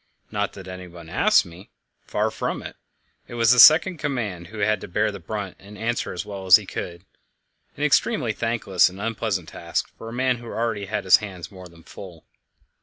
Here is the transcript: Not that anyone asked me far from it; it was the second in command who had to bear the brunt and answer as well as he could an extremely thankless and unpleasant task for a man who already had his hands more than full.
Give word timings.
Not 0.31 0.53
that 0.53 0.67
anyone 0.67 1.09
asked 1.09 1.45
me 1.45 1.69
far 2.07 2.31
from 2.31 2.63
it; 2.63 2.75
it 3.27 3.35
was 3.35 3.51
the 3.51 3.59
second 3.59 3.93
in 3.93 3.97
command 3.99 4.47
who 4.47 4.57
had 4.57 4.81
to 4.81 4.87
bear 4.87 5.11
the 5.11 5.19
brunt 5.19 5.57
and 5.59 5.77
answer 5.77 6.11
as 6.11 6.25
well 6.25 6.47
as 6.47 6.55
he 6.55 6.65
could 6.65 7.05
an 7.77 7.83
extremely 7.83 8.33
thankless 8.33 8.89
and 8.89 8.99
unpleasant 8.99 9.49
task 9.49 9.89
for 9.99 10.09
a 10.09 10.13
man 10.13 10.37
who 10.37 10.45
already 10.47 10.85
had 10.85 11.03
his 11.03 11.17
hands 11.17 11.51
more 11.51 11.67
than 11.67 11.83
full. 11.83 12.25